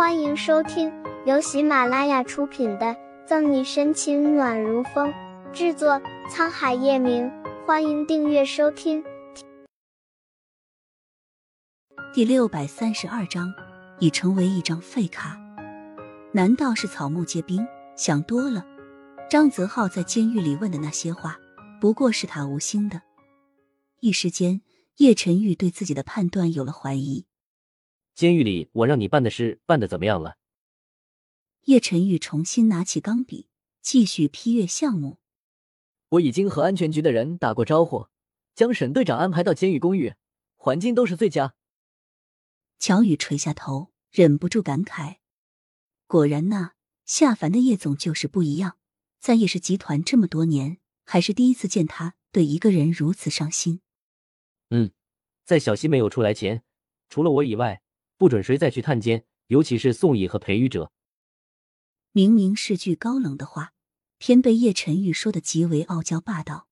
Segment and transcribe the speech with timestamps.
[0.00, 0.90] 欢迎收听
[1.26, 2.86] 由喜马拉雅出品的
[3.26, 5.12] 《赠你深情暖如风》，
[5.52, 7.30] 制作沧海夜明。
[7.66, 9.04] 欢迎订阅收听。
[12.14, 13.52] 第六百三十二章，
[13.98, 15.38] 已成为一张废卡。
[16.32, 17.68] 难道是草木皆兵？
[17.94, 18.64] 想多了。
[19.28, 21.36] 张泽浩在监狱里问的那些话，
[21.78, 23.02] 不过是他无心的。
[24.00, 24.62] 一时间，
[24.96, 27.26] 叶晨玉对自己的判断有了怀疑。
[28.20, 30.36] 监狱里，我让你办的事办的怎么样了？
[31.62, 33.48] 叶晨玉重新拿起钢笔，
[33.80, 35.16] 继续批阅项目。
[36.10, 38.08] 我已经和安全局的人打过招呼，
[38.54, 40.16] 将沈队长安排到监狱公寓，
[40.56, 41.54] 环境都是最佳。
[42.78, 45.16] 乔宇垂下头，忍不住感慨：
[46.06, 46.72] 果然呐，
[47.06, 48.76] 下凡的叶总就是不一样。
[49.18, 50.76] 在叶氏集团这么多年，
[51.06, 53.80] 还是第一次见他对一个人如此上心。
[54.68, 54.90] 嗯，
[55.42, 56.62] 在小西没有出来前，
[57.08, 57.80] 除了我以外，
[58.20, 60.92] 不准谁再去探监，尤其是宋乙和裴宇哲。
[62.12, 63.72] 明明是句高冷的话，
[64.18, 66.68] 偏被叶晨玉说的极为傲娇霸道。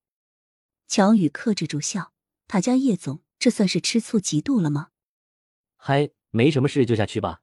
[0.87, 2.13] 乔宇克制住笑，
[2.47, 4.91] 他家叶总这算是吃醋嫉妒了吗？
[5.79, 7.41] 嗨，没什么事，就下去吧。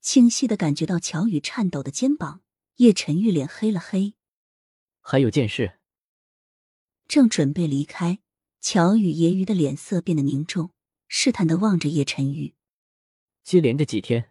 [0.00, 2.42] 清晰的感觉到乔宇颤抖的肩膀，
[2.76, 4.14] 叶晨玉脸黑了黑。
[5.00, 5.80] 还有件事。
[7.08, 8.20] 正准备离开，
[8.60, 10.70] 乔宇揶揄的脸色变得凝重，
[11.08, 12.54] 试探的望着叶晨玉。
[13.48, 14.30] 接连着几天，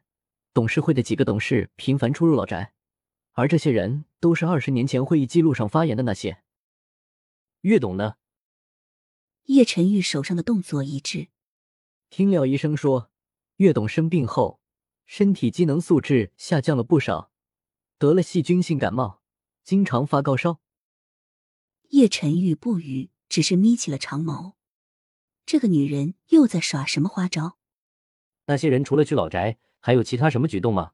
[0.53, 2.75] 董事会的几个董事频繁出入老宅，
[3.31, 6.43] 而这些人都是二十年前会议记录上发言的那些。
[7.61, 8.17] 岳董呢？
[9.45, 11.29] 叶晨玉手上的动作一致。
[12.11, 13.09] 听廖医生说，
[13.55, 14.59] 岳董生病后，
[15.07, 17.31] 身体机能素质下降了不少，
[17.97, 19.23] 得了细菌性感冒，
[19.63, 20.61] 经常发高烧。
[21.89, 24.53] 叶晨玉不语，只是眯起了长眸。
[25.43, 27.57] 这个女人又在耍什么花招？
[28.47, 30.93] 那些人除了去老宅，还有其他什么举动吗？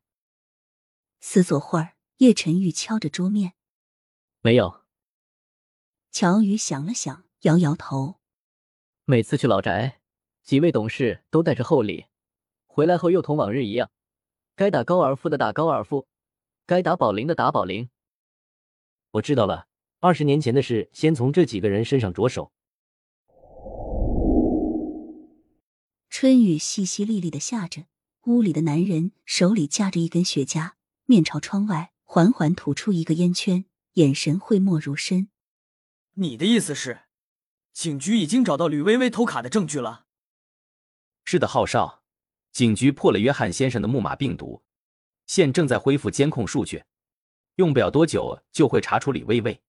[1.20, 3.54] 思索会儿，叶晨玉敲着桌面
[4.42, 4.84] ：“没有。”
[6.12, 8.20] 乔宇想了想，摇摇头
[9.06, 10.02] ：“每次去老宅，
[10.44, 12.08] 几位董事都带着厚礼，
[12.66, 13.92] 回来后又同往日一样，
[14.56, 16.08] 该打高尔夫的打高尔夫，
[16.66, 17.90] 该打保龄的打保龄。”
[19.12, 19.68] 我知道了。
[20.00, 22.52] 二十年前的事，先从这几个人身上着手。
[26.24, 27.84] 春雨淅淅沥沥的下着，
[28.28, 30.72] 屋里的男人手里夹着一根雪茄，
[31.04, 35.28] 面朝窗外，缓缓吐出一个烟圈，眼神讳莫如深。
[36.14, 37.02] 你的意思是，
[37.74, 40.06] 警局已经找到吕薇薇偷卡的证据了？
[41.26, 42.04] 是的，浩少，
[42.54, 44.64] 警局破了约翰先生的木马病毒，
[45.26, 46.86] 现正在恢复监控数据，
[47.56, 49.62] 用不了多久就会查出李薇薇。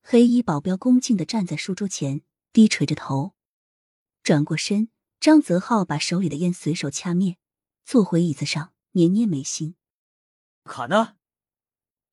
[0.00, 3.34] 黑衣保镖恭敬的站在书桌前，低垂着头，
[4.22, 4.88] 转过身。
[5.24, 7.38] 张泽浩把手里的烟随手掐灭，
[7.82, 9.74] 坐回椅子上，捏捏眉心。
[10.64, 11.16] 卡呢？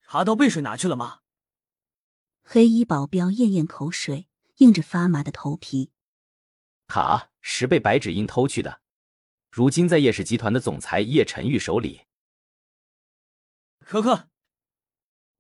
[0.08, 1.20] 茶刀被水拿去了吗？
[2.42, 4.30] 黑衣保镖咽咽口水，
[4.60, 5.92] 硬着发麻的头皮。
[6.88, 8.80] 卡是被白芷英偷去的，
[9.50, 12.04] 如今在叶氏集团的总裁叶晨玉手里。
[13.80, 14.30] 可可，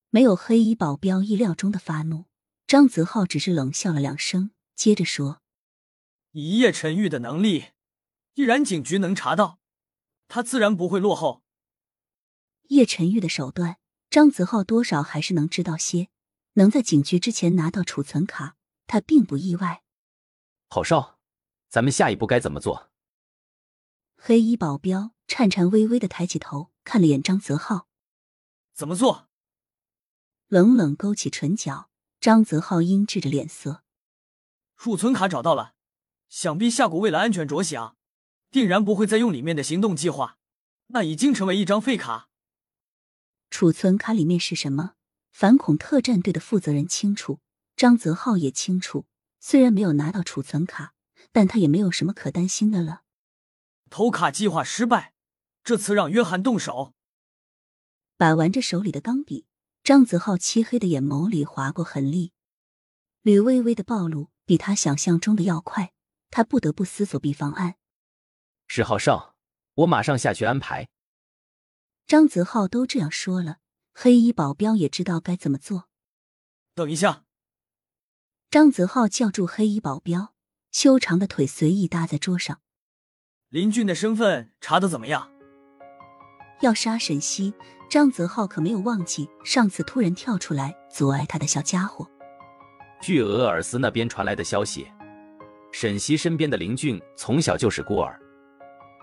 [0.09, 2.25] 没有黑衣保镖意料中的发怒。
[2.67, 5.41] 张泽浩只是冷笑了两声，接着说
[6.31, 7.72] ：“以叶晨玉的能力，
[8.34, 9.59] 既然警局能查到，
[10.28, 11.44] 他自然不会落后。
[12.69, 13.78] 叶晨玉的手段，
[14.09, 16.09] 张泽浩多少还是能知道些。
[16.53, 19.84] 能在警局之前拿到储存卡，他并不意外。
[20.68, 21.19] 郝少，
[21.69, 22.92] 咱们下一步该怎么做？”
[24.18, 27.88] 黑衣保镖颤颤巍巍的抬起头，看了眼张泽浩
[28.74, 29.30] ：“怎么做？”
[30.48, 31.90] 冷冷勾起唇角。
[32.19, 33.84] 张泽浩阴鸷着脸色，
[34.78, 35.74] 储存卡找到了，
[36.31, 37.97] 想必夏谷为了安全着想，
[38.52, 40.38] 定然不会再用里面的行动计划，
[40.88, 42.30] 那已经成为一张废卡。
[43.50, 44.94] 储存卡里面是什么？
[45.34, 47.42] 反恐特战队的负责人清楚，
[47.75, 49.06] 张泽浩也清楚。
[49.42, 50.94] 虽然没有拿到储存卡，
[51.34, 53.02] 但他也没有什么可担心的了。
[53.90, 55.13] 偷卡计划失败，
[55.66, 56.94] 这次让约翰动手。
[58.16, 59.45] 把玩着手里的钢笔。
[59.84, 62.31] 张泽浩漆黑的眼眸里划过狠厉，
[63.22, 65.92] 吕微微的暴露比他想象中的要快，
[66.31, 67.75] 他不得不思索 B 方案。
[68.68, 69.36] 史浩少，
[69.75, 70.88] 我马上下去安排。
[72.07, 73.57] 张泽浩都这样说了，
[73.94, 75.89] 黑衣保镖也知道该怎么做。
[76.74, 77.25] 等一下！
[78.50, 80.33] 张泽浩叫住黑衣保镖，
[80.72, 82.62] 修长的腿随意搭在桌上。
[83.50, 85.31] 林俊的身份查的怎么样？
[86.62, 87.54] 要杀沈西。
[87.89, 92.10] 张泽浩可没有忘记上次突然跳出来阻碍他的小家伙。
[93.01, 94.89] 据俄尔斯那边传来的消息，
[95.71, 98.19] 沈西身边的林俊从小就是孤儿，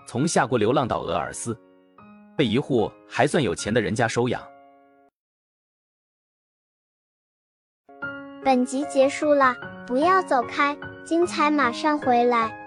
[0.07, 1.57] 从下国流浪到俄尔斯，
[2.37, 4.41] 被一户还算有钱的人家收养。
[8.43, 9.55] 本集结束了，
[9.85, 12.58] 不要走开，精彩马上回来。